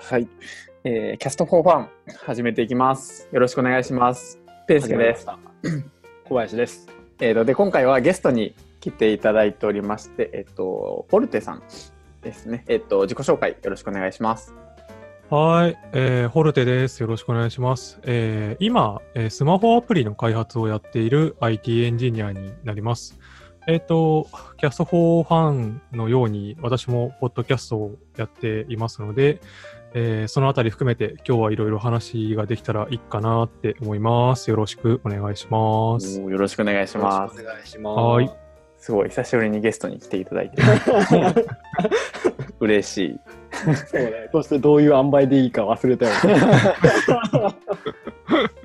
[0.00, 0.28] はい、
[0.84, 1.88] えーキャストフォーファン
[2.24, 3.28] 始めていきます。
[3.30, 4.38] よろしくお願いします。
[4.66, 5.26] ペースケです。
[6.24, 6.86] 小林です。
[7.20, 11.62] えーとで今回はゲストに来ていただいておりまして、えっ、とポルテさん
[12.22, 12.64] ですね。
[12.68, 14.54] えっ、と自己紹介よろしくお願いします。
[15.28, 17.00] はい、えーホルテです。
[17.00, 17.98] よろしくお願いします。
[18.04, 23.18] えー今、えースマホアプリの開発をやっている IT エンジニアになります。
[23.68, 24.26] えっ、と、
[24.56, 29.42] キャスト4ファンのように私もポッドキャストをやっていますので、
[29.94, 34.50] えーそのあたり含めて今日はいろいろ話ができたらいいかなって思います。
[34.50, 36.20] よろしくお願いします。
[36.20, 37.40] よろしくお願いします。
[37.40, 37.98] お願いします。
[37.98, 40.62] はいすごい久しぶりにゲストに来ていただいて
[42.60, 43.20] 嬉しい。
[43.74, 44.28] そうね。
[44.30, 46.40] そしてどういう塩梅でいいか忘れたよね。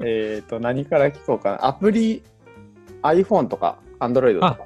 [0.05, 1.65] えっと何から聞こうかな。
[1.65, 2.21] アプリ
[3.01, 4.59] iPhone とか Android とか。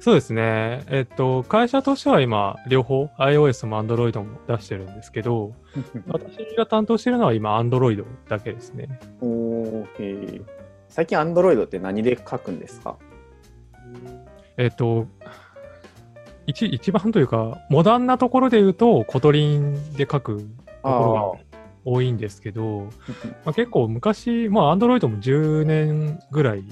[0.00, 0.82] そうですね。
[0.88, 5.52] えっ、と、会社としては今、両方 iOS も Android も出してるんですけど、
[6.08, 8.88] 私が担当してるのは今、Android だけですね。
[9.20, 10.42] おー
[10.88, 12.96] 最近 Android って何で書くんですか？
[14.56, 15.06] えっ、と、
[16.46, 20.42] 一一番というか、モダンなところで言うと、 Kotlin で書くと
[20.82, 21.32] ころが
[21.84, 22.88] 多いんですけど、
[23.44, 26.64] まあ、結構昔、まあ、Android も10年ぐらい、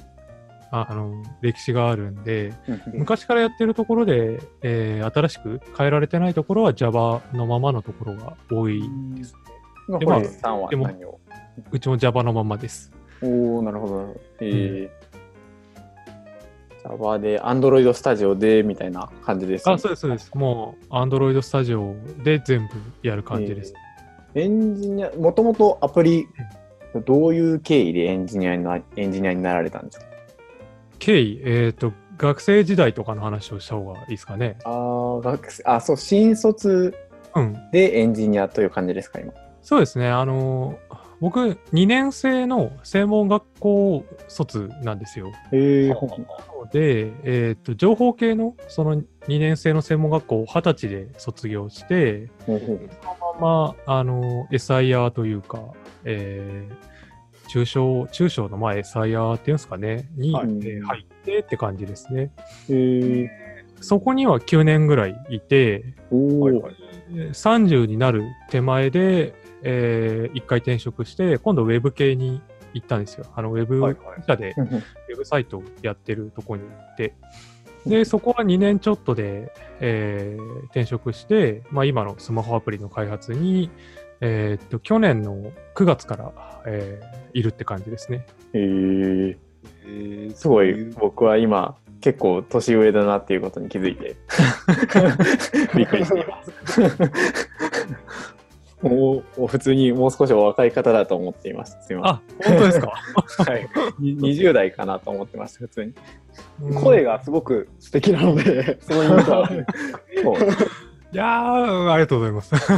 [0.70, 2.52] ああの、歴史があるんで、
[2.92, 8.82] 昔からやってるところで、えー新しく変えられてないところは Java のままのところが多い
[9.14, 9.32] です
[9.88, 9.98] ね。
[10.00, 10.20] 今、
[10.68, 11.18] でも何を？
[11.70, 12.92] うちも Java のままです。
[13.22, 14.20] おおなるほど。
[14.40, 14.98] えー
[16.88, 20.30] Java で Android Studio でみたいな感じですか、あ、そうです、そうです。
[20.34, 22.68] もう Android Studio で全
[23.02, 23.74] 部やる感じです。
[24.34, 26.26] エンジニア、もともとアプリ、
[27.06, 30.06] どういう経緯でエンジニアになエンジニアになられたんですか？
[30.98, 34.58] 経緯、えっ、と、学生時代とかの話をした方がいいですかね。
[34.64, 36.94] あー学生あ、そう、新卒
[37.34, 37.56] うん。
[37.72, 39.32] でエンジニアという感じですか、今。
[39.62, 40.08] そうですね。
[40.08, 40.78] あの、
[41.20, 45.30] 僕、2年生の専門学校卒なんですよ。
[45.52, 46.08] へえなの
[46.72, 49.04] で、えっ、と、情報系のその2
[49.38, 52.58] 年生の専門学校を20歳で卒業して、その
[53.40, 55.60] まま、あの、SIR というか、
[56.04, 56.97] えー
[57.48, 60.46] 中小、中小の前 SIR っていうんですかね、に、はい。
[60.46, 62.30] えー入ってって感じですね。
[62.70, 63.30] へえ
[63.80, 66.76] そこには9年ぐらいいて、はいはい。
[67.10, 72.40] えー30になる手前で、え1回転職して、今度ウェブ系に
[72.74, 73.26] 行ったんですよ。
[73.34, 77.14] あの、ウェブはい社で、ウェブサイトをやってるとこに行って、
[77.86, 83.70] で、そこは2年ちょっとで、えー転職して、まあ、今のスマホアプリの開発に、
[84.20, 86.32] えーっと、去年の9月から、
[86.66, 88.26] えーいるって感じですね。
[88.54, 89.36] へえ
[89.86, 94.16] えーすごい僕は今結構年上だなっていうことに気づいて
[95.76, 96.80] びっくりしています。
[98.80, 101.82] もう普通にもう少しお若い方だと思っていました。
[101.82, 102.92] すみまあ、本当ですか？
[103.28, 103.46] せん。
[103.46, 103.68] はい、
[103.98, 105.94] に 20代かなと思ってました、普通に。
[106.74, 109.50] 声がすごく素敵なので、その意味では。
[111.10, 112.50] いやー、ありがとうございます。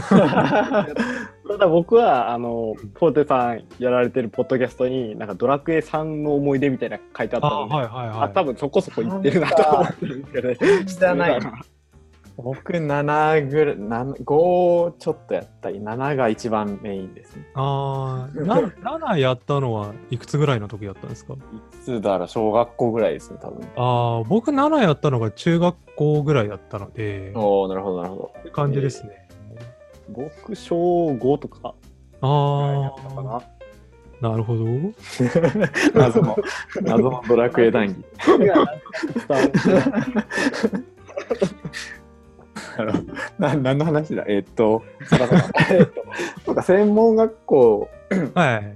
[1.50, 8.32] ただ僕は、あの、ポーテさんやられてるポッドキャストに、なんかドラクエさんの思い出みたいなの書いてあったあ、ので、はいはいあはい。
[8.32, 11.40] 多分そこそこ言ってるなと思ってるんですけど、ね、知らない
[12.42, 17.46] 僕7ぐらい、7 5ちょっとやったり、7が一番メインですね。
[17.54, 18.56] あー、な
[18.98, 21.34] 7やったのはいくつぐらいの時だったんですか？
[21.34, 21.36] い
[21.84, 23.60] つだろう、小学校ぐらいですね、多分。
[23.76, 28.32] ああ、僕7やったのが中学校ぐらいだったので、おおなるほど、なるほど。
[28.40, 29.28] って感じですね。
[30.08, 31.74] 僕、小5とか
[32.22, 32.92] あ
[33.22, 33.36] な。
[33.36, 33.42] あ、
[34.20, 34.64] なるほど。
[35.94, 36.36] 謎の、
[36.82, 37.96] 謎のドラクエ談義。
[42.84, 44.24] なるほどな何の話だ？
[44.28, 44.82] えーっと、
[45.70, 46.04] えーっと
[46.44, 47.88] そうか専門学校
[48.34, 48.74] はい。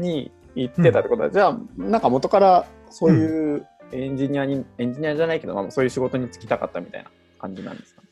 [0.00, 8.02] に行ってたってことは、じゃあ、なんか元からそういうエンジニアに、エンジニアじゃないけど、まあ、そういう仕事に就きたかったみたいな感じなんですか？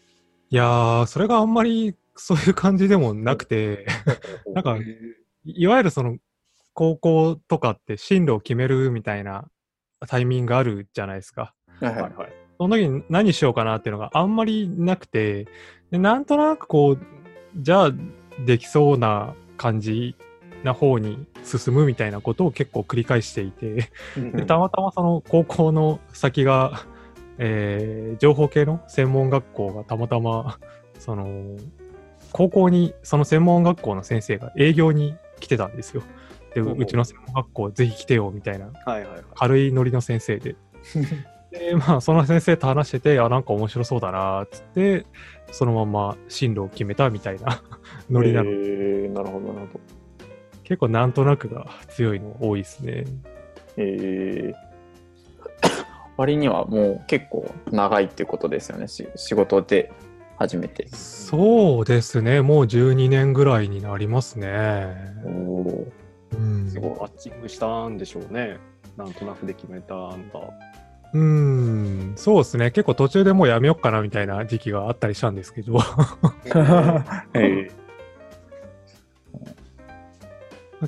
[0.51, 3.87] いやー、それがあんまりそういう感じでもなくて、
[4.55, 4.77] なんか、
[5.45, 6.17] いわゆるその、
[6.75, 9.49] 高校とかって進路を決めるみたいな
[10.07, 11.55] タイミングがあるじゃないですか。
[11.81, 12.33] はいはいはい。
[12.59, 15.47] その時に何しようかなっていうのがあんまりなくて、
[15.91, 16.99] でなんとなくこう、
[17.57, 17.93] じゃあ
[18.45, 20.17] できそうな感じ
[20.65, 26.85] な方に進むみたいなことを結構繰り返していて、でたまたまその高校の先が、
[27.39, 30.59] えー情報系の専門学校がたまたま、
[30.99, 31.57] その、
[32.33, 36.03] 高校にその専門学校の先生が営業に来てたんですよ。
[36.55, 38.71] で、ほうちの専門学校ぜひ来てよみたいな。
[39.37, 40.57] 軽いノリの先生で。
[41.51, 45.07] で、まあ、その先生と話してて、あ、なんか面白そうだな、つって、
[45.51, 47.63] そのまま進路を決めたみたいな
[48.11, 48.51] ノリなの。
[48.51, 49.81] えー、なるほど、なるほど。
[50.65, 53.05] 結構なんとなくが強いの多いですね。
[53.77, 54.55] えー、
[56.19, 59.91] 割にはもう結構長いっていうことですよね、し仕事で
[60.37, 60.87] 初めて。
[60.89, 64.89] そうですね、もう12年ぐらいになりますね。
[65.25, 65.87] おお
[66.35, 68.59] うんすごいマッチングしたんでしょうね。
[68.99, 70.41] なんとなくで決めたんだ。
[71.15, 72.71] うん、そうですね。
[72.71, 75.79] 結構途中でもうやめよっかなみたいな時期があったりしたんですけど、
[77.35, 77.71] え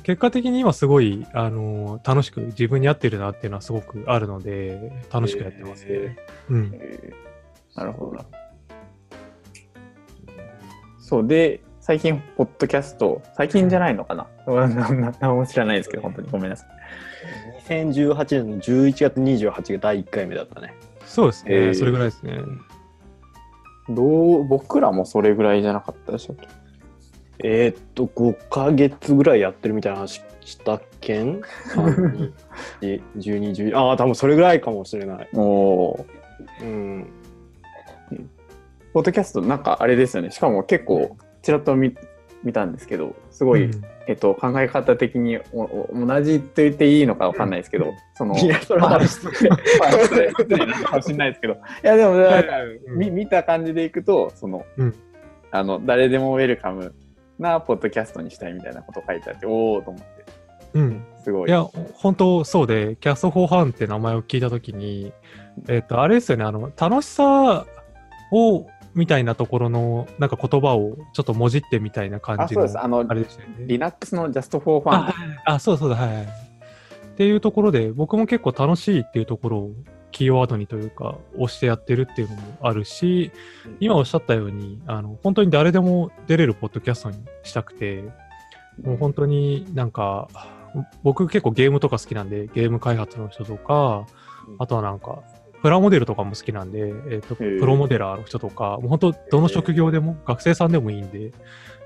[0.03, 5.91] 結果的に今すごい、あの楽しく自分に合ってるなっていうのはすごくあるので、楽しくやってますね。
[5.91, 6.17] え
[6.49, 6.71] うん。
[6.73, 7.31] えー
[7.75, 8.25] なるほどな。
[10.99, 16.69] そうで、最近、ポッドキャスト、最近じゃないのかな なな何も知らないですけど、本当にごめんなさい。
[17.71, 20.75] 2018年の11月28が第1回目だったね。
[21.05, 22.37] そうですね、えーそれぐらいですね。
[23.89, 24.03] ど
[24.39, 26.47] う僕らもそれぐらいじゃなかったでしたっけ？
[27.43, 31.41] えーっと、5ヶ月ぐらいやってるみたいな話したっけん
[31.73, 32.31] ?3、
[32.81, 33.77] 2、12、12。
[33.77, 35.29] ああ、多分それぐらいかもしれない。
[35.33, 36.63] おおー。
[36.63, 37.07] うん。
[38.93, 40.29] ポッドキャスト、なんかあれですよね。
[40.29, 41.95] しかも結構、ちらっと見
[42.43, 43.83] 見たんですけど、すごい、うん。
[44.07, 49.57] えっと、考え方的におお同じと言っていいのかわかんないですけど、その、いや、それはまあ失礼ま
[49.87, 52.97] あ失礼失礼なのかもしれないですけど、いや、でも、なんか、うん。
[52.97, 54.95] み見た感じでいくと、その、うん。
[55.51, 56.95] あの、誰でもウェルカム
[57.37, 60.25] なポッドキャストにしたいみたいなこと書いてあって、おおと思って、
[60.73, 61.05] うん。
[61.23, 61.49] すごい。
[61.49, 61.63] いや、
[61.93, 65.13] 本当そうで、キャストフォーハンって名前を聞いたときに、
[65.67, 67.65] えっ、と、あれですよね、あの、楽しさ
[68.31, 72.79] を、みたいなところの、なんか言葉をちょっともじってみたいな感あ、じの、そうです。
[72.83, 73.65] あの、あれでしたよね。
[73.67, 75.13] Linux の Just for あ Fun。
[75.45, 76.23] あ、そうそうだ、はいはい。
[76.23, 76.27] っ
[77.15, 79.71] ていうところで、僕も結構楽しいっていうところを
[80.11, 83.31] キーワードにというか、押してやってるっていうのもあるし、
[83.79, 88.03] 今おっしゃったように、あの、本当に誰でも出れるポッドキャストにしたくて、
[88.81, 90.27] もう本当になんか、
[91.03, 94.05] 僕結構ゲームとか好きなんで、ゲーム開発の人とか、
[94.57, 95.19] あとはなんか、
[95.61, 101.31] プラモデルとかも好きなんで、えっ、と、プロモデラーの人とか、もう本当どの職業でも、学生さんでもいいんで、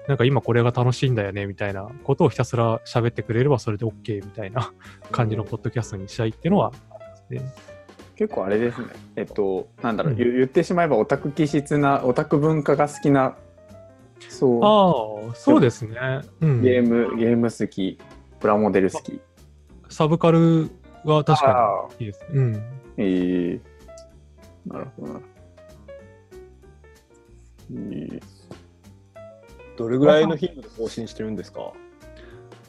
[0.07, 4.71] なんか今これが楽しいんだよね、みたいなことをひたすら喋ってくれればそれで OK みたいな
[5.11, 7.53] 感じのポッドキャストにしたいっていうのはありますね。
[8.15, 8.87] 結構あれですね。
[9.15, 13.35] えっと、なんだろう、うん言言ってしまえばオタク気質な、オタク文化が好きな、
[14.29, 15.97] そう、ああ、そうですね。
[16.39, 16.61] うん。
[16.61, 17.99] ゲーム、ゲーム好き、
[18.39, 19.19] プラモデル好き。
[19.89, 20.69] サブカル
[21.03, 22.25] は確かあにいいです。
[22.31, 22.63] うん。
[22.97, 23.59] えー、
[24.65, 25.19] なるほどな。
[27.71, 28.21] えー
[29.77, 31.73] どれぐらいの頻度で更新してるんですか？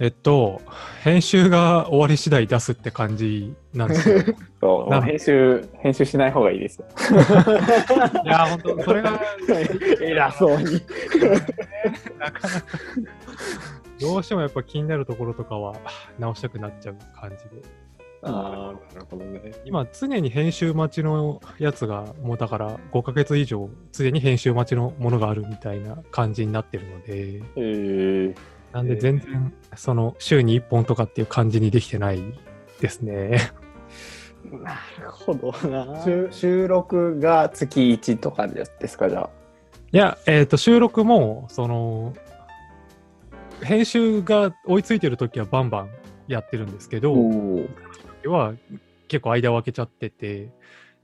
[0.00, 0.60] えっと、
[1.04, 4.16] 編集が終わり次第出すって感じなんですよ。
[4.60, 6.86] そうな編集、編集しない方がいいですよ。
[8.24, 9.20] いや、本当それが、
[10.02, 10.64] 偉そうに。
[10.64, 10.78] なか
[12.18, 12.40] なか、
[14.00, 15.76] どうしてもやっぱ気になるところとかは
[16.18, 17.62] 直したくなっちゃう感じで。
[18.22, 19.52] ああ、なるほどね。
[19.64, 28.36] 今、常に編集待ちのやつが、もうだから5ヶ月以上、常に編集待ちのものがあるみたいな感じになってるので、えー、
[28.72, 32.22] なんで全然、その、週に1本とかっていう感じにできてない
[32.80, 33.52] ですね。
[34.50, 36.02] なるほどな。
[36.04, 39.30] 収収録が月1とかですか、じゃあ？
[39.92, 42.14] いや、えっ、と、収録も、その、
[43.62, 45.90] 編集が追いついてるときはバンバン
[46.28, 47.14] やってるんですけど、
[48.26, 48.54] おは
[49.08, 50.50] 結構間を空けちゃってて、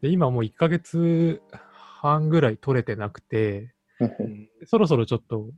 [0.00, 1.40] で今もう1ヶ月
[2.00, 5.48] 半ぐらい取れてなくて、うんそろそろちょっと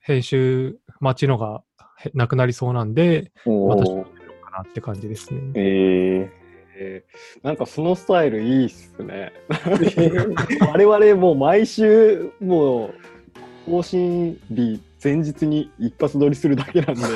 [0.00, 1.62] 編集待ちのが
[1.98, 5.40] へなくなりそうなんで、おまたちょっとやろうかなって感じですね。
[5.54, 6.42] えー、
[6.76, 9.32] えーなんかそのスタイルいいっすね。
[10.60, 12.94] 我々もう毎週もう
[13.66, 17.06] 更新日前日に一発撮りするだけなんで、 ひ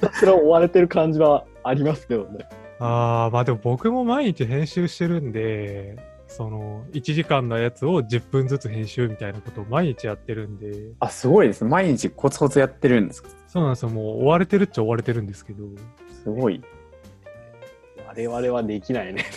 [0.00, 2.46] たすら追われてる感じはありますけどね。
[2.80, 5.96] ああ、まあでも僕も毎日編集してるんで、
[6.26, 11.64] その1時間のやつを10分ずつ編集みたいなことを毎日やってるんで、あ、すごいです。
[11.64, 13.30] 毎日コツコツやってるんですか？
[13.46, 13.88] そうなんですよ。
[13.88, 15.64] もう追われてるっちゃ追われてるんですけど、
[16.22, 16.62] すごい。
[18.06, 19.24] 我々はできないね。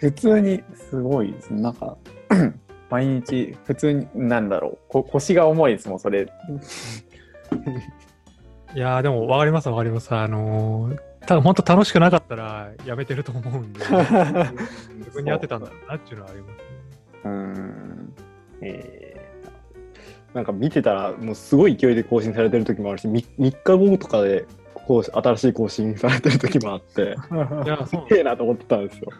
[0.00, 1.52] 普通にすごいです。
[1.52, 1.96] なんか、
[2.90, 6.26] 毎日、普通に、なんだろう、こ腰が重いですもん、それ。
[8.74, 10.14] いやーでも分かります分かります。
[10.14, 13.80] あのー、ただ本当楽しくなかったらやめてると思うんで、
[14.98, 16.64] 自分に合ってたんだろうなっていうのはありますね。
[17.24, 18.14] うーん。
[18.60, 19.18] えー
[20.34, 27.16] なんか見てたらもうすごい勢いで更新されてる時もあるし 3, 日後とかで更新新しい更新されてる時もあって、
[27.64, 29.10] いや、そうすげえなと思ってたんですよ。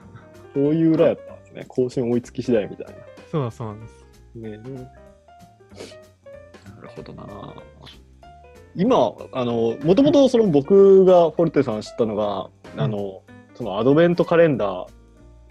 [0.54, 1.64] そういう裏やったんですね。
[1.68, 2.92] 更新追いつき次第みたいな。
[3.30, 4.04] そうだそうなんです。
[4.34, 4.58] ね、な
[6.82, 7.24] るほどな。
[8.74, 13.22] 今、あの、もともとその僕がフォルテさん知ったのが、うんあの、
[13.54, 14.86] そのアドベントカレンダー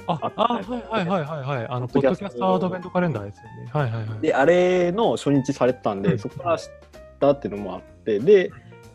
[0.08, 1.68] あ、ああ、はいはいはいはいはい。
[1.68, 3.70] あの、ポッドキャストアドベントカレンダーですよね。
[3.72, 4.20] はいはいはい。
[4.20, 6.72] で、あれの初日されてたんで、うんそこから知っ
[7.20, 8.52] たっていうのもあって、で、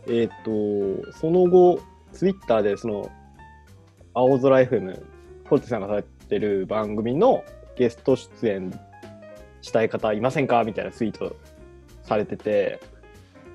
[0.09, 1.81] えっ、と、その後、
[2.12, 3.11] ツイッターで、その、
[4.14, 4.95] 青空 FM、
[5.45, 7.45] フォルテさんがされてる番組の
[7.76, 8.81] ゲスト出演
[9.61, 10.64] したい方いませんか？
[10.64, 11.37] みたいなツイート
[12.02, 12.81] されてて、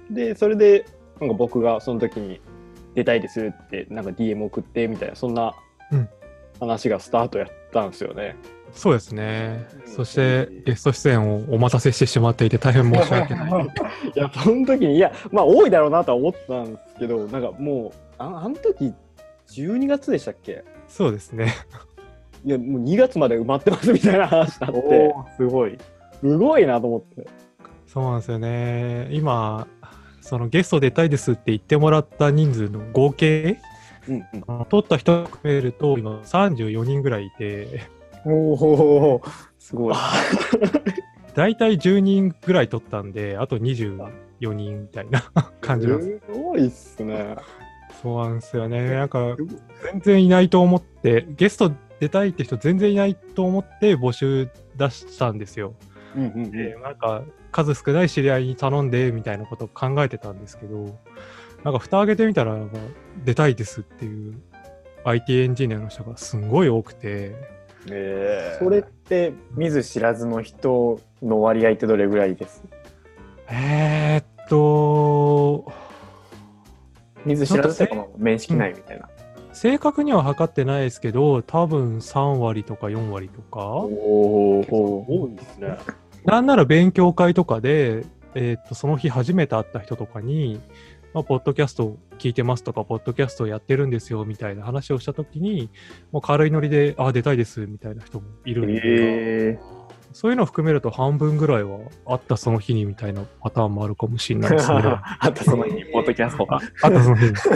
[0.09, 0.85] で、それで、
[1.19, 2.39] なんか僕がその時に
[2.95, 5.53] 出たいですって、なんか DM 送ってみたいな、そんな
[5.91, 6.09] うん
[6.59, 8.35] 話がスタートやったんですよね。
[8.71, 9.67] そうですね。
[9.85, 13.51] うんそして、ゲスト出演をお待たせしてしまっていて、大変申し訳ない。
[14.15, 18.93] いや、その時に、いや、まあ、多いだろうなとは思ったんですけど、なんかもう、ああの時、
[19.49, 20.63] 12月でしたっけ？
[20.87, 21.53] そうですね。
[22.43, 25.77] いや、もう2月まで埋まってますみたいな話になって、すごい。
[26.19, 27.27] すごいなと思って。
[27.85, 29.07] そうなんですよね。
[29.11, 29.67] 今、
[30.27, 33.61] そのゲスト出たいですって言ってもらった人数の合計、
[34.09, 34.65] うんうん。
[34.65, 37.89] 取った人を含めると、今34人ぐらいいて、
[38.25, 39.21] おお
[39.57, 39.95] すごい。
[41.33, 45.23] 大体10人ぐらい取ったんで、あと24人みたいな
[45.61, 46.25] 感じなんです。
[46.25, 47.37] すごいっすね。
[48.01, 48.89] そうなんですよね。
[48.95, 49.37] なんか、
[49.93, 55.73] 全然いないと思って、ゲスト出たいって人全然いないと思って募集出したんですよ。
[56.17, 57.23] うんうんで、なんか、
[57.63, 60.95] 数少ない知り合いに頼んでみたいなことを考えてたんですけど、
[61.63, 62.77] なんか、蓋開けてみたら、なんか
[63.25, 64.35] 出たいですっていう
[65.03, 67.35] IT エンジニアの人がすんごい多くて、
[67.89, 72.63] えそれって見ず知らずの人の割合ってどれぐらいです？
[73.49, 75.71] えー、っと、
[77.25, 79.09] 見ず知らずとかも面識ないみたいな。
[79.53, 85.77] 正確には測ってないですけど、多分3割とか4割とか、おすごいですね。
[86.27, 88.05] なんなら勉強会とかで、
[88.35, 90.59] えーっと、その日初めて会った人とかに、
[91.13, 95.69] まあ、ポッドキャスト聞いてますとか、ポッドキャストやってるんですよみたいな話をしたときに、
[96.11, 99.59] もう軽いノリで、あ、出たいですみたいな人もいるんで、え
[100.11, 104.81] そういうのを含めると半分ぐらいはあったその日にみたいなパターンもあるかもしれないですね。
[104.83, 106.47] ああとその日に ポッドキャスト。
[106.49, 107.35] あったその日に。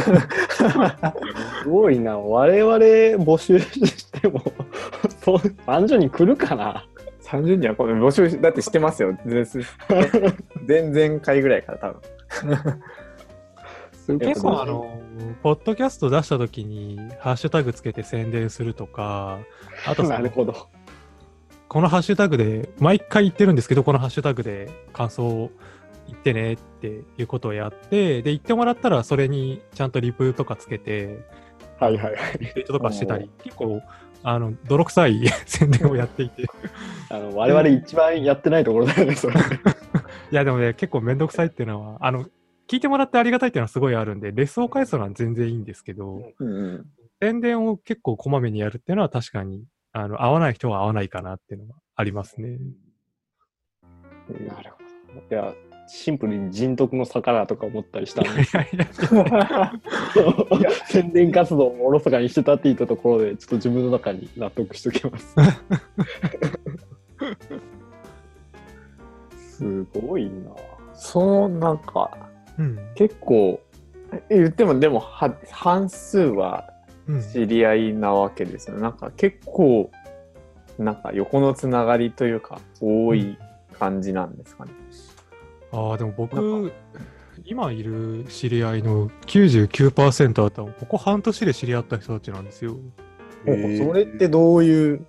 [1.63, 2.17] すごいな。
[2.17, 2.75] 我々
[3.23, 4.41] 募集しても、
[5.23, 6.85] そう、30人来るかな
[7.31, 9.17] 30人はこれ募集だってしてますよ。
[10.65, 12.01] 全然回ぐらいから多分。
[14.19, 14.99] 結構あの、
[15.41, 19.39] ポッドキャスト出したときに、ハッシュタグつけて宣伝するとか、
[19.87, 20.67] あと なるほど。
[21.69, 25.51] このハッシュタグで、毎回言ってるんですけど、このハッシュタグで感想を
[26.07, 31.19] 言ってねっていうことをやって、で、言ってもらったら、それにちゃんとリプとかつけて、
[31.79, 32.37] はいはいはい。
[32.39, 33.81] リツイートとかしてたり、結構、
[34.23, 36.43] あの、泥臭い宣伝をやっていて。
[36.43, 36.45] い
[37.09, 39.35] あの我々一番やってないところだよね、それ。
[40.31, 42.25] や、でもね、結構めんどくさいっていうのは、あの、
[42.67, 46.85] 聞いてもらってありがたいっていうのはすごいあるんで、レスを返すのは全然いいんですけど、うんうん。
[47.21, 52.57] 宣伝を結構こまめにやるっていうのは確かに、あの、合わない人は合わないかなっていうのはありますね。
[54.47, 55.35] なるほど。
[55.35, 55.53] いや、
[55.93, 58.45] シンプルに人徳の差かなとか思ったりしたんいで
[60.87, 65.35] 宣伝活動をおろそかにしてたって言ったところで、ちょっと自分の中に納得しておきます。
[69.57, 70.31] すごいな。
[70.93, 72.17] そのなんか
[72.57, 72.79] うん。
[72.95, 73.59] 結構
[74.29, 76.69] 言ってもでもは半数は
[77.07, 79.91] うん知り合いなわけですよ、なんか結構
[80.79, 83.37] なんか横のつながりというか多い
[83.77, 84.71] 感じなんですかね。
[85.71, 86.71] ああ、でもな僕、
[87.45, 92.77] 今いる知り合いの99%は多分ここ半年で知り合った人たちなんですよ。
[93.45, 93.49] そ
[93.93, 95.05] れってどういう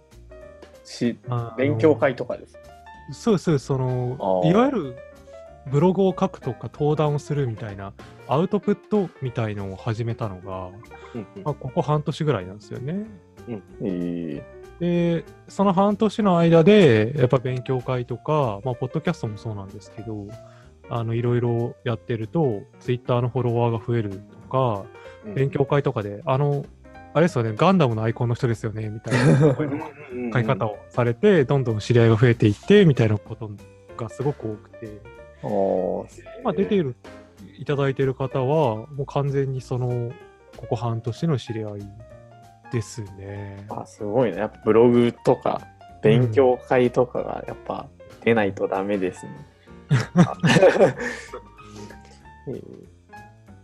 [0.84, 1.18] し
[1.58, 2.60] 勉強会とかですか？
[3.12, 4.50] そうです、そのあ、ー。
[4.50, 4.96] いわゆる
[5.70, 7.92] ブログを書くとか登壇をするみたいな
[8.26, 10.70] アウトプットみたいのを始めたのが、
[11.14, 11.42] うんうん。
[11.44, 13.06] まあ、ここ半年ぐらいなんですよね。
[13.82, 14.42] え
[14.80, 20.26] で、その半年の間で、やっぱ勉強会とか、まあ、ポッドキャストもそうなんですけど、
[20.88, 24.84] あの、いろいろやってると、ツイッターのフォロワーが増えるとか、
[25.34, 26.64] 勉強会とかで、あの、
[27.14, 29.54] あれですよね、ガンダムのアイコンの人ですよね、みたいな。
[29.54, 33.50] 書き方をされて、どんどん知り合いが増えていって、みたいなこと
[33.96, 35.00] がすごく多くて、
[36.40, 36.94] 今出ている、
[37.58, 40.10] いただいている方は、もう完全にその、
[40.56, 41.80] ここ半年の知り合い
[42.72, 43.66] ですね。
[43.68, 44.38] あすごいね。
[44.38, 45.60] やっぱブログとか
[46.02, 47.88] 勉強会とかがやっぱ
[48.24, 49.32] 出ないとダメですね。
[49.34, 49.51] えー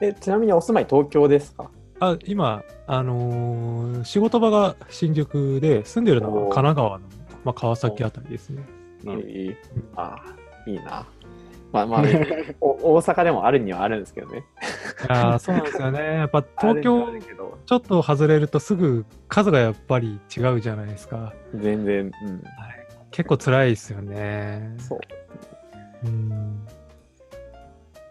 [0.00, 1.70] え、 ちなみにお住まい東京ですか？
[2.00, 7.04] あ今、あのー仕事場が新宿で、住んでるのは神奈川の、
[7.44, 8.62] まあ、川崎あたりですね。
[9.96, 11.04] ああ、いいな。
[11.72, 12.02] まあまあ、
[12.62, 14.44] お大阪でもあるにはあるんですけどね。
[15.08, 15.98] ああ、そうなんですよね。
[16.00, 17.06] やっぱ東京
[17.66, 21.34] ちょっと外れるとすぐ数がやっぱり違うじゃないですか。
[21.54, 22.42] 全然、うん。
[23.10, 24.74] 結構辛いですよね。
[24.78, 25.00] そう。
[26.04, 26.66] うん。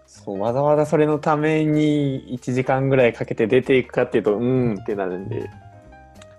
[0.06, 5.50] そう、わざわざそれのために1時間ぐらいかけて出ていくかっていうと、うーんってなるんで。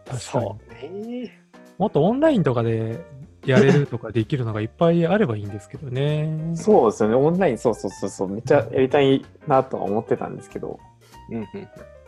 [0.04, 0.20] 確かに。
[0.20, 1.40] そうね。
[1.78, 2.98] もっとオンラインとかで
[3.44, 6.52] やれるとかできるのがいっぱいあればいいんですけどね。
[6.54, 10.78] そうですよね、オンライン、そうそうそうそう、めっちゃやりたいなとは思ってたんですけど、
[11.30, 11.48] うんうん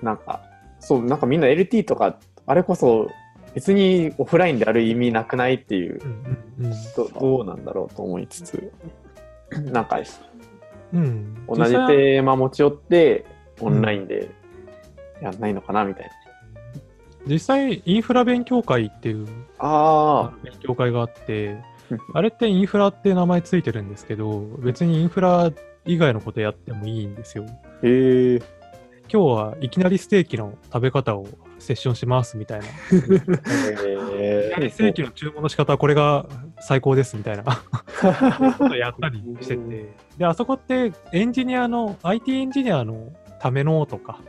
[0.03, 0.41] なんか、
[0.81, 3.11] そう、なんかみんな LT とか、あれこそ
[3.55, 6.01] 別にオフラインである意味なくないっていう
[6.59, 8.73] う、んうんどどうなんだろうと思いつつ、
[9.73, 9.99] なんか
[10.93, 11.01] うん。
[11.01, 11.47] うん。
[11.47, 13.25] 同じテーマ持ち寄って、
[13.61, 14.31] オンラインで
[15.21, 16.11] やんないのかなみたいな。
[17.27, 19.29] 実際インフラ勉強会っていう
[19.59, 21.59] あ勉強会があって
[21.91, 25.51] うん、あれってインフラって名前ついてるんですけど、別にインフラ
[25.85, 27.45] 以外のことやってもいいんですよ。
[27.49, 27.53] あ、
[27.83, 28.37] へえ。
[29.13, 31.27] 今日はいきなりステーキの食べ方を
[31.61, 32.67] セッションしますみたいな。
[32.67, 32.73] いき
[34.53, 36.27] なりステーキの注文の仕方はこれが
[36.61, 37.45] 最高ですみたいな
[38.59, 39.95] ことをやったりしてて。
[40.19, 44.21] で、あそこってエンジニアの、IT エンジニアのためのとか、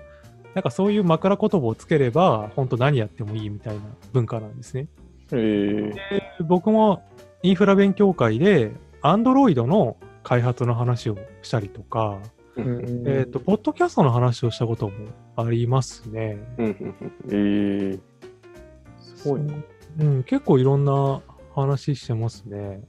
[0.54, 3.82] なんかそういう枕言葉をつければ、本当何やってもいいみたいな
[4.14, 4.88] 文化なんですね。
[5.32, 6.22] へえ。
[6.44, 7.04] 僕も
[7.44, 8.72] インフラ勉強会で、
[9.02, 14.94] Android の開発の話をしたりとか、うんえっ、と、ポッドキャストの話をしたことも
[15.36, 16.38] ありますね。
[17.30, 17.98] え。
[19.00, 19.54] すごいな。
[20.00, 21.22] うん、結構いろんな
[21.54, 22.82] 話してますね。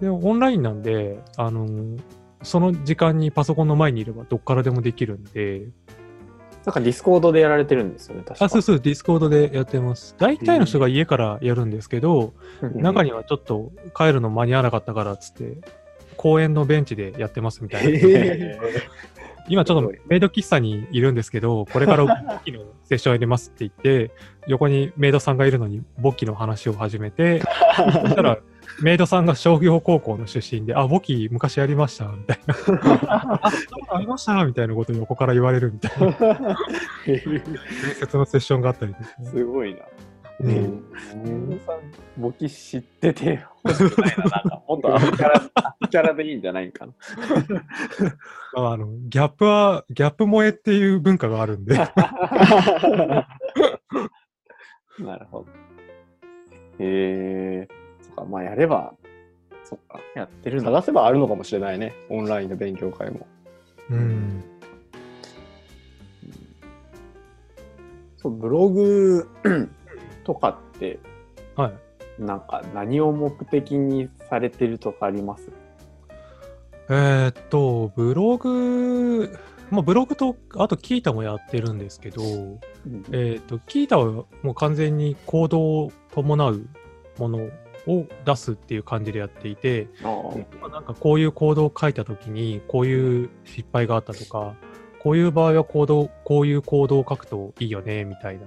[0.00, 1.98] で、オンラインなんで、あの、
[2.42, 5.68] その時間にパソコンの前にいればどっからでもできるんで、
[6.64, 10.14] なんか Discord でやられてるんですよね、確かあ、そうそう、 Discord でやってます。
[10.18, 15.58] 大体の人が家からやるんですけど、うん中にはちょっと帰るの間に合わなかったからっつって、
[16.18, 17.98] 公園のベンチでやってますみたいな。
[17.98, 18.58] へ
[19.48, 24.14] 今ちょっとメイド喫茶にいるんですけど、これから簿記のセッション入れますって言って、
[24.46, 28.38] 横にメイドさんがいるのに簿記の話を始めて、そしたら
[28.82, 33.40] メイドさんが商業高校の出身で、あ、簿記昔やりましたみたいな。
[33.42, 36.12] あ、そうありましたみたいなことを横から言われるみたいな
[37.06, 37.42] 伝
[37.98, 39.30] 説のセッションがあったりですね。
[39.30, 39.80] すごいな。
[40.40, 40.46] うん。
[40.46, 41.80] メイドさん、
[42.16, 44.24] 簿記知ってて欲しくないな。
[44.24, 44.30] なん。
[44.30, 45.40] か、もっとアフキャラ、
[45.90, 46.42] キャラでいいん。
[46.42, 46.92] じゃないかな。
[48.54, 51.64] あのギャップは、ギャップ萌えっていう文化があるん。
[51.64, 51.86] で、な
[55.18, 55.46] るほど。
[56.78, 57.68] へえ
[58.02, 58.94] そっか、まあやれば、
[59.64, 60.60] そっか、やってる。
[60.60, 61.94] 探せばあるのかもしれないね。
[62.08, 63.26] オンラインの勉強会も。
[63.90, 64.44] うん。
[68.16, 69.28] そう、ブログ
[70.28, 71.00] とかって、
[71.56, 71.72] はい。
[72.22, 75.50] なんか何を目的にされてるとかあります？
[76.90, 79.38] えーっと、ブログ、
[79.70, 82.22] まあ、ブログと、あとキータもやってるんですけど、
[83.12, 86.66] えーっと、キータはもう完全に行動を伴う
[87.18, 87.38] もの
[87.86, 90.10] を出すっていう感じでやっていて、ま
[90.66, 94.54] あなんかこういうコードを書いたときに、こういう失敗があったとか、
[94.98, 98.42] こういう場合はコード、こういうコードを書くといいよね、みたいな、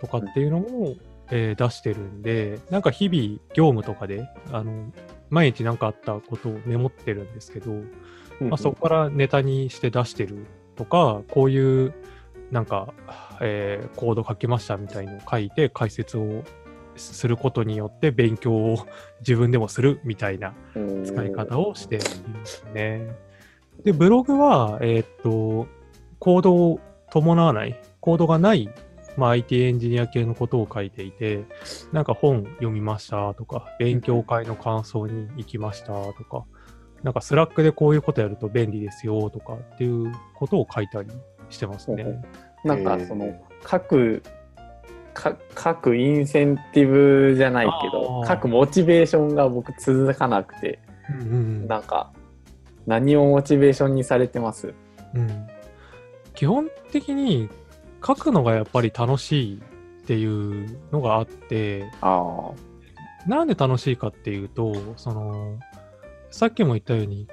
[0.00, 0.94] とかっていうのも、
[1.30, 4.92] えー出してるんで、なんか日々業務とかで、あの、
[5.30, 7.72] 毎日なんかあったことをメモってるんですけど、
[8.40, 11.94] まあ、そこからネタにして出してるとか、こういう
[12.50, 12.94] なんか、
[13.40, 16.44] えーコード書きましたみたいのを書いて解説を
[16.96, 18.78] することによって勉強を
[19.20, 20.54] 自分でもするみたいな
[21.04, 23.08] 使い方をしていますね。
[23.84, 25.68] で、ブログは、えーっと、
[26.18, 28.70] コードを伴わない、コードがない、
[29.16, 31.44] まあ、IT エンジニア系のことを書いていて、
[31.92, 36.44] なんか本読みましたとか、勉強会の感想に行きましたとか、
[37.02, 41.10] なんか Slack でこういうことやると便利ですよとかっていうことを書いたり
[41.50, 42.22] してますね。
[42.64, 44.22] なんかえーその、書く、
[45.14, 46.88] か書くインセンティ
[47.30, 50.78] ブじゃないけど書くモチベーションが僕続かなくて、
[51.10, 51.66] うんうん。
[51.68, 52.12] なんか、
[52.86, 54.74] 何をモチベーションにされてます？
[55.14, 55.46] うん。
[56.34, 57.48] 基本的に
[58.06, 59.60] 書くのがやっぱり楽しいっ
[60.06, 62.50] ていうのがあって、あ
[63.26, 65.58] なんで楽しいかっていうと、その、
[66.30, 67.26] さっきも言ったように、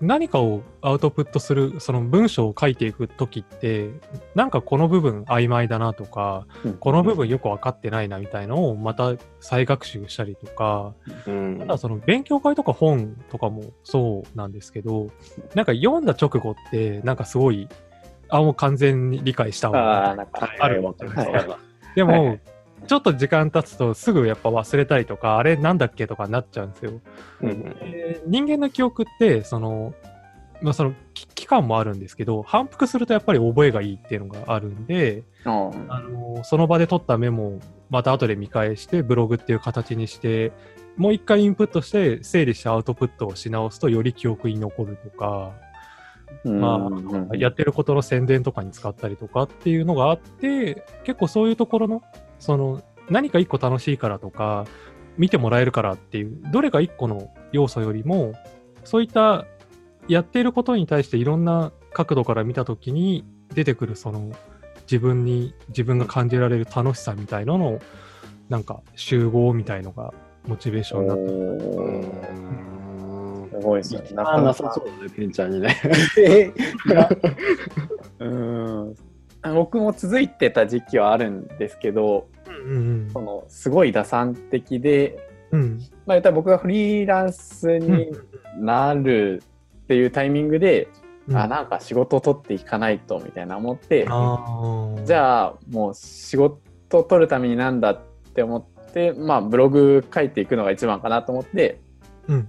[0.00, 3.90] 何かをアウトプットする、その文章を書いていくときって、
[4.34, 6.68] なんかこの部分曖昧だなとか、あ。
[6.80, 10.94] この部分よく分かってないなみたいのをまた再学習したりとか、
[11.26, 15.08] うんただその勉強会とか本とかもそうなんですけど、
[15.54, 17.68] なんか読んだ直後って、なんかすごい
[18.28, 20.10] あ、もう完全に理解したあわ。
[20.10, 20.94] あ、なんか、あるわ。
[21.94, 22.38] でも、
[22.86, 26.92] ちょっと時間経つとすぐやっぱ忘れたりとか、あれなんだっけとかになっちゃうんですよ。
[27.42, 27.76] うん
[28.26, 29.94] 人間の記憶って、その、
[30.60, 37.60] まあ、そのき期間もあるんですけど、反復するとやっぱり覚えがいいっていうのがあるんで、うんあのその場で取ったメモを
[37.90, 40.52] また後で見返して、ブログっていう形にして、
[40.96, 45.52] もう一回インプットして整理してアウトプットをし直すとより記憶に残るとか、
[46.44, 52.02] まあうんやってることの宣伝とかに使ったりとかっていうのがあって、結構そういうところの、
[52.38, 54.66] その何か一個楽しいからとか、
[55.18, 58.32] 見てもらえるからっていう、どれか一個の要素よりも、
[58.84, 59.46] そういった
[60.08, 64.32] やっていることに対していろんな角度から見たときに出てくるその
[64.82, 67.80] 自分に、自分が感じられる楽しさみたいなのを、
[68.48, 70.14] なんか集合みたいのが
[70.46, 72.75] モチベーションになってる。
[73.60, 74.02] すごいですね。
[74.12, 75.76] なあなかなかさそうだね、ペンちゃんにね。
[78.18, 78.94] うん
[79.54, 85.18] 僕も続いてた時期はあるんですけど、うんそのすごい打算的で、
[85.52, 85.78] うんうん。
[86.06, 88.10] まあ、言ったら僕がフリーランスに
[88.58, 89.42] なる
[89.84, 90.88] っていうタイミングで、
[91.28, 95.18] うんあなんか仕事を取っていかないとみたいな思って、あじあ。
[95.18, 96.60] ゃあもう仕事
[96.98, 98.00] を取るためになんだっ
[98.32, 101.80] て思って、まあ、ブログ書いていくのが一番かなと思って、
[102.28, 102.38] うん。
[102.38, 102.44] よ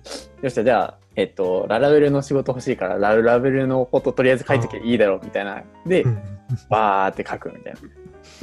[0.47, 5.63] っしゃじゃあ、えっと、ララベルの仕事欲しいからララベルのこととりあえず書いときゃいいだろうみたいな。
[5.85, 6.21] で、うん。
[6.69, 7.79] バーって書くみたいな。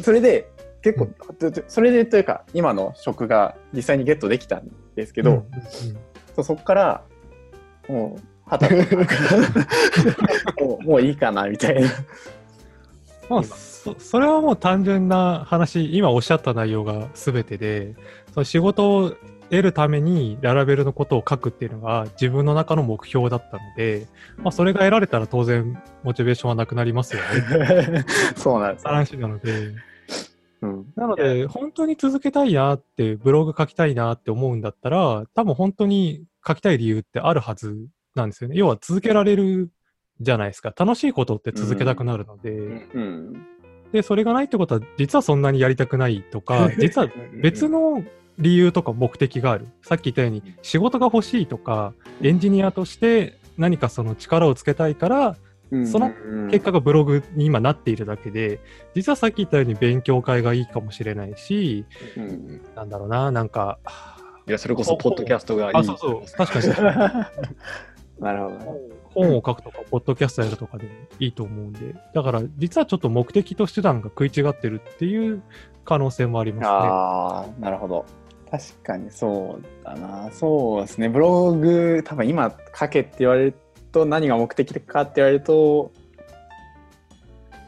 [0.02, 0.48] それで
[0.82, 1.08] 結構、
[1.68, 5.44] それでというか今の職が実際にゲットできたんですけど、うんうん
[6.34, 7.04] そうそこから
[7.88, 8.96] もう二十歳
[10.60, 11.88] もうもういいかなみたいな。
[13.28, 17.94] まあ、そそれはもう単純な話、今おっしゃった内容が全てで、
[18.34, 19.14] その仕事を
[19.56, 24.06] 得るためにララベルのことを書くっていうのが自分の中の目標だったので、
[24.38, 28.04] まあ、それが得られたら当然モチベーションはなくなりますよね。
[28.36, 28.90] そうなんですよ。
[28.90, 29.52] 話なので。
[30.62, 38.56] うんなので、本当に続けたいなって、ブログ書きたいなって思うんだったら、多分本当に書きたい理由ってあるはずなんですよね。
[38.56, 39.70] 要は続けられる
[40.20, 40.72] じゃないですか。
[40.74, 43.46] 楽しいことって続けたくなるので、うん
[43.92, 47.08] で、それがないってことは、実はそんなにやりたくないとか、実は
[47.40, 48.02] 別の
[48.38, 49.66] 理由とか目的がある。
[49.82, 51.92] さっき言ったように、仕事が欲しいとか、
[52.22, 55.36] エンジニアとして何かその力をつけたいから、
[55.70, 56.12] うんその
[56.50, 58.60] 結果がブログに今なっているだけで、
[58.94, 61.84] 実はさっき言ったように勉強会がいいかもしれないし、
[62.16, 63.78] うんなんだろうな、なんか、
[64.46, 65.72] いや、それこそ、ポッドキャストがいい。
[65.74, 66.66] あ、そうそう、確かに。
[68.20, 68.66] なるほどね。
[69.14, 75.42] 本を書くとか、ポッドキャストやるとかでもいいと思うんで、だから実はちょっと目的と手段が食い違ってるっていう
[75.84, 76.68] 可能性もありますね。
[76.68, 78.04] ああ、なるほど。
[78.56, 80.30] 確かにそうだな。
[80.30, 81.08] そうですね。
[81.08, 83.54] ブログ、多分今書けって言われる
[83.90, 85.90] と何が目的かって言われると、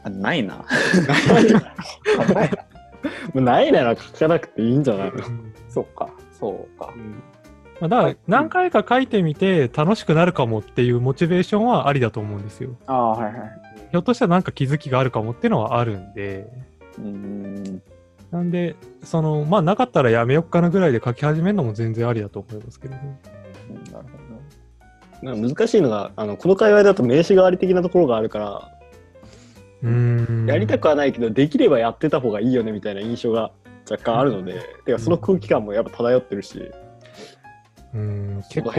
[0.03, 0.65] あないな。
[1.05, 1.59] ないな。
[2.33, 2.57] ないな
[3.33, 5.27] もうないなら書かなくていいんじゃないの？
[5.27, 6.93] うんそうか、そうか。
[7.81, 12.77] まあだから何回か書いてみて楽しくなるかもっていうモチベーションはありだと思うんですよ。
[12.87, 13.51] ああ、はいはい。
[13.91, 16.47] ひょっとしたらなんか気づきがあるかもっていうのはあるんで、
[16.97, 17.81] うーん。
[18.31, 23.19] なんで、その、まあなかったらやめよっかなぐらいで書き始めるのも全然ありだと思いますけどね。
[23.91, 24.05] なる
[25.21, 28.71] なんか難しいのが、あのこの界隈だと名刺代わり的なところがあるから、
[29.83, 30.45] うーん。
[30.47, 33.51] やりたくはないけど、できればやってた方がいいよねみたいな印象が
[33.89, 36.71] 若干あるので、てかその空気感もやっぱ漂ってるし、
[37.93, 38.73] うん、結構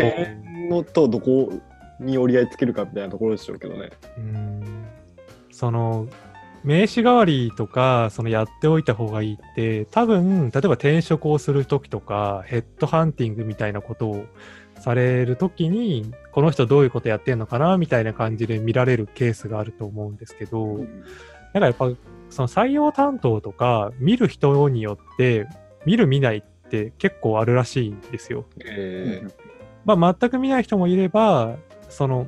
[0.70, 1.52] のとどこ
[1.98, 3.90] に折り合いつけるかみたいなところでしょうけどね。
[4.18, 4.84] うん
[5.50, 6.06] その
[6.68, 14.26] 名刺代わりとかそのやっておいた方がいいって多分例えば転職をする時とかヘッドハンティングみたいなことを
[14.78, 20.84] される時にこの人どういうことやってんのかなみたいな感じで見られるケースがあると思うんですけど、ほど。
[20.84, 21.90] なんかやっぱ
[22.28, 25.46] その採用担当とか見る人によって
[25.86, 28.44] 見る見ないって結構あるらしいんですよ。
[28.62, 29.26] え
[29.86, 31.56] まあ、全く見ない人もいれば、
[31.88, 32.26] その、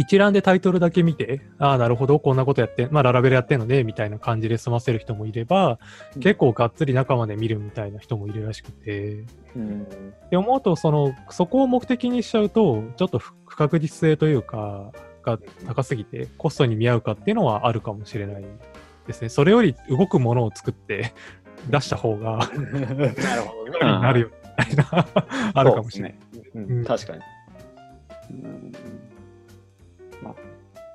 [0.00, 5.78] 一覧でタイトルだけ見て、ああ、なるほど、こんなことやって、まあ、ララベルやってんのね、みたいな感じで済ませる人もいれば、
[6.16, 9.82] うん結構がっつり中まで見るみたいな人もいるらしくて、うん。
[9.82, 18.44] って思うと、その、そこを目的にしちゃうと、ちょっと不不確実性というか、が高すぎて、コストに見合うかっていうのはあるかもしれない
[19.06, 19.28] ですね。
[19.28, 21.12] それより動くものを作って
[21.68, 23.72] 出した方が、 なるほどね。
[23.72, 25.06] に なるよ、みたいな、
[25.52, 26.14] あるかもしれない。
[26.54, 27.20] うん確かに。
[28.30, 29.09] うんまあ、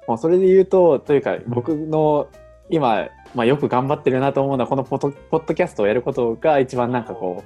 [0.08, 2.28] まあそれで言うと、というか、僕の
[2.70, 7.44] 今、まあ、よく頑張ってるなと思うのは、このポッドポッドキャストをやることが一番なんかこ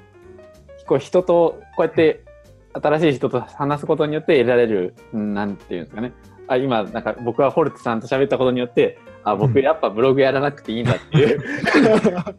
[0.84, 2.24] う、こう人と、こうやって
[2.74, 6.14] 新しい人と話すことによって得られる、うんなんていうんですかね。
[6.48, 11.42] あ今、なんか僕はホルツさんと喋ったことによって、あ、僕やっぱブログやらなくていいんだっていう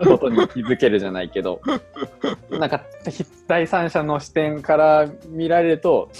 [0.04, 1.60] ことに気づけるじゃないけど、
[2.50, 2.82] なんか
[3.46, 6.10] 第三者の視点から見られると、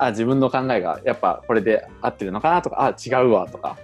[0.00, 3.76] あ、自分の考えがやっぱこれで合ってるのかなとか、あ、違うわとか、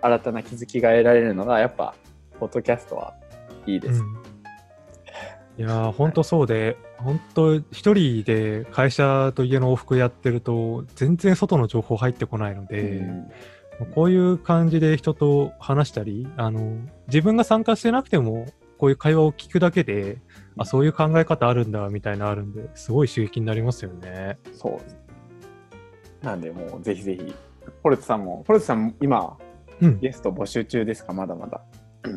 [0.00, 1.94] 新たな気づきが得られるのが、やっぱ、
[2.38, 3.14] ポッドキャストは
[3.66, 4.00] いいです。
[4.00, 4.22] うん
[5.58, 13.30] いやー、ほんとそうで、本当一人で会社と家の往復やってると、全然外の情報入ってこないので、うん
[13.94, 16.78] こういう感じで人と話したり、あの、
[17.08, 18.46] 自分が参加してなくても、
[18.78, 20.18] こういう会話を聞くだけで、
[20.56, 24.38] あ、そういう考え方あるんだ、みたいなのあるんで、すごい刺激になりますよね。
[24.52, 25.11] そう。
[26.22, 27.34] なんで、もうぜひぜひ、
[27.82, 29.36] ポルトさんも、ポルトさんも今、
[29.80, 30.00] うん。
[30.00, 31.60] ゲスト募集中ですか、まだまだ。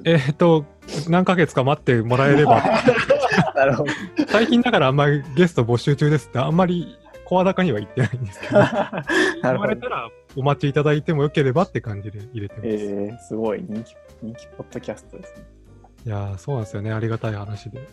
[0.04, 0.66] えーっと、
[1.10, 2.62] 何ヶ月か待ってもらえれば、
[3.56, 3.92] なるほど。
[4.28, 9.04] 最近だからあんまりゲスト募集中ですって、あんまり声高には言ってないんですけど、 な
[9.44, 9.56] 言。
[9.58, 12.68] われたらお待ちいただいてもよければって感じで入れてます。
[12.68, 15.44] えー、すごい人気、人気ポッドキャストですね。
[16.06, 16.94] いやー、そうなんですよね。
[16.94, 17.88] ありがたい話で。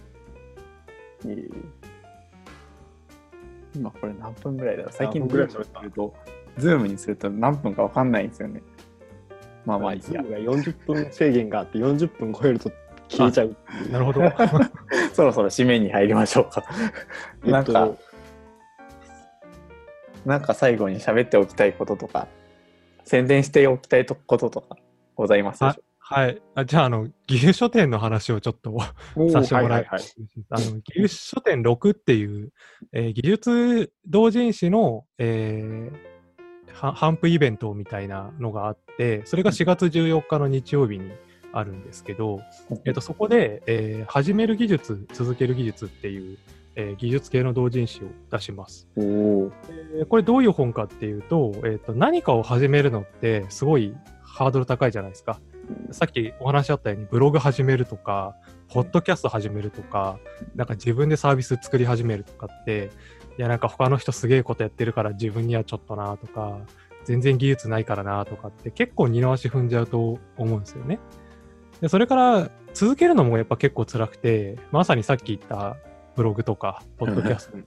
[1.24, 1.91] えー
[3.74, 6.14] 今これ何分ぐらいだろう最近ぐらい喋ったズームにすると、
[6.58, 8.62] Zoom にすると何分かわかんないんですよね。
[9.64, 10.30] まあまあいいや Zoom。
[10.30, 12.70] が40分制限があって40分超えると
[13.08, 13.56] 消えちゃう。
[13.90, 14.22] なるほど。
[15.12, 16.64] そろそろ締めに入りましょうか。
[17.44, 18.12] なんか、えっと
[20.24, 22.28] なんか最後に喋っておきたいこととか、
[23.04, 24.76] 宣伝しておきたいこととか
[25.16, 26.42] ございますでしょはい。
[26.54, 28.78] あじゃあ、あの、岐阜書店の話をちょっと
[29.32, 30.02] させてもらいはいはいはい
[30.50, 32.52] あの、岐阜書店6っていう、
[32.92, 36.12] えー技術同人誌の、えー
[36.74, 41.12] は頒布イベントみたいなのがあって、それが4月14日の日曜日に
[41.52, 42.40] あるんですけど、
[42.84, 46.38] えっと、そこで、えー始める技術、続ける技術っていう、
[46.76, 48.86] えー技術系の同人誌を出します。
[48.98, 55.40] えーこれどういう本かっていうと、えっと何かを始めるのってすごいハードル高いじゃないですか。
[55.90, 58.36] さっきお話あったようにブログ始めるとか、
[58.68, 60.18] ポッドキャスト始めるとか、
[60.54, 62.90] なんか自分でサービス作り始めるとかって、
[63.38, 66.58] いやなんか他の人すげえことやってるから自分にはちょっとなとか、
[67.04, 70.98] 全然技術ないからなとかって結構二の足踏んじゃうと思うんですよね。
[71.80, 75.76] でそれから続けるのもやっぱ結構辛くて、まさにさっき言った
[76.14, 77.58] ブログとか、ポッドキャスト。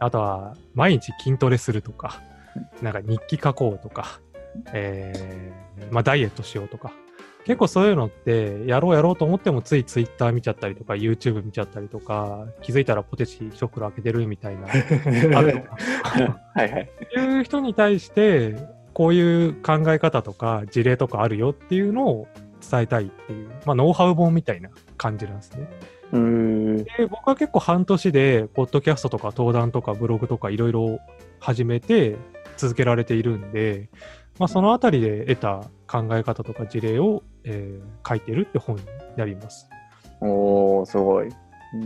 [0.00, 2.20] あとは、毎日筋トレするとか、
[2.82, 4.20] なんか日記書こうとか、
[4.72, 6.92] えーまあダイエットしようとか、
[7.48, 14.70] 結構そういうのって、やろうやろうと思ってもついツイッター見ちゃったりとか、YouTube 見ちゃったりとか、気づいたらポテチ一袋開けてるみたいな、あ
[15.40, 15.64] る
[16.52, 16.90] はいはい。
[17.16, 18.54] ういう人に対して、
[18.92, 22.28] こういう考え方とか事例とかあるよっていうのを
[22.70, 25.70] 伝えたいっていう、まあノウハウ本みたいな感じなんですね。
[26.12, 26.76] うーん。
[26.84, 30.98] で僕は結構半年で、ポッドキャストとか登壇とかブログとかいろいろ
[31.40, 32.16] 始めて
[32.58, 33.88] 続けられているんで、
[34.38, 38.82] まあ、そのあたりで得た考え方とか事例を、えー書いてるって本に
[39.16, 39.68] なります。
[40.20, 41.28] おー、すごい。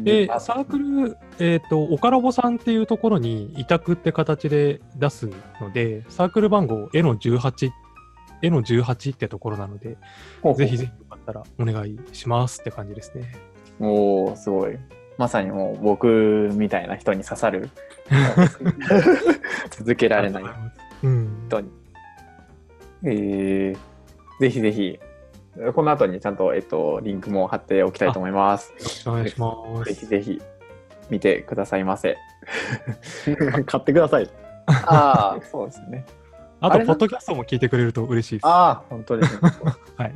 [0.04, 5.28] で、あサークル、えっ、と、オカラボさんっていうところに委託って形で出す
[5.60, 7.70] ので、サークル番号 N の18、
[8.42, 9.96] N の18ってところなので、
[10.40, 13.32] ほうほうぜひぜひよかったらお願いしますって感じですね。
[13.80, 14.78] おー、すごい。
[15.18, 17.68] まさにもう僕みたいな人に刺さる。
[19.70, 20.44] 続けられない
[21.02, 21.44] うん。
[21.48, 21.70] 人に。
[23.04, 23.76] えー、
[24.40, 24.98] ぜひぜひ、
[25.74, 28.70] この後にちゃんと、えっと、リンクも貼っておきたいと思います。
[28.70, 29.92] よろしくお願いします。
[29.92, 30.42] ぜひぜひ
[31.10, 32.16] 見てくださいませ。
[33.66, 34.30] 買ってください。
[34.66, 36.06] ああ、そうですね。
[36.60, 38.46] あと、ポッドキャストも聞いてくれると嬉しいです。
[38.46, 39.50] ああ、本当ですね。
[39.96, 40.12] はい。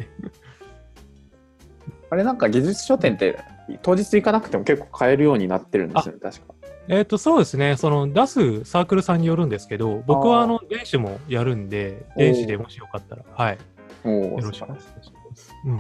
[2.09, 3.39] あれなんか技術書店って
[3.83, 6.55] 当日行かなくても結構買えるようになってるんですよね、確か。
[6.89, 7.77] えっ、と、そうですね。
[7.77, 13.59] その、出すサークルさんによるんですけど、僕はあの、電子もやるんで、電子でもしよかったら、はい。
[14.05, 15.26] およお、ろしくお願いします。
[15.65, 15.79] うん。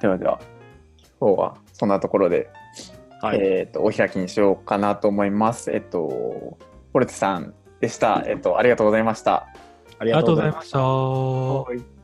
[0.00, 0.40] ではでは、
[1.20, 2.50] 今日はそんなところで、
[3.20, 3.40] はい。
[3.40, 5.72] えっ、と、お開きにしようかなと思います。
[5.72, 6.56] えっと、
[6.92, 8.22] ポルテさんでした。
[8.26, 9.48] えっと、ありがとうございました。
[9.98, 10.80] ありがとうございまました。
[10.80, 11.97] はい